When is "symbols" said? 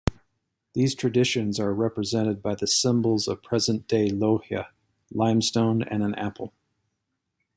2.65-3.27